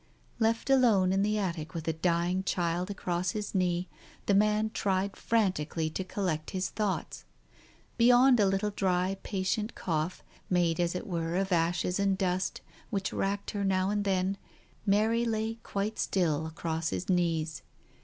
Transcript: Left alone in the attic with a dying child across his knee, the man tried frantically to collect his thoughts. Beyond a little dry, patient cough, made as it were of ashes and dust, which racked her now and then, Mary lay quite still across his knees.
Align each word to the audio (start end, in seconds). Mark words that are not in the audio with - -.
Left 0.39 0.71
alone 0.71 1.13
in 1.13 1.21
the 1.21 1.37
attic 1.37 1.75
with 1.75 1.87
a 1.87 1.93
dying 1.93 2.41
child 2.43 2.89
across 2.89 3.33
his 3.37 3.53
knee, 3.53 3.87
the 4.25 4.33
man 4.33 4.71
tried 4.71 5.15
frantically 5.15 5.91
to 5.91 6.03
collect 6.03 6.49
his 6.57 6.69
thoughts. 6.71 7.23
Beyond 7.99 8.39
a 8.39 8.47
little 8.47 8.71
dry, 8.71 9.17
patient 9.21 9.75
cough, 9.75 10.23
made 10.49 10.79
as 10.79 10.95
it 10.95 11.05
were 11.05 11.35
of 11.35 11.51
ashes 11.51 11.99
and 11.99 12.17
dust, 12.17 12.61
which 12.89 13.13
racked 13.13 13.51
her 13.51 13.63
now 13.63 13.91
and 13.91 14.03
then, 14.03 14.39
Mary 14.87 15.23
lay 15.23 15.59
quite 15.61 15.99
still 15.99 16.47
across 16.47 16.89
his 16.89 17.07
knees. 17.07 17.61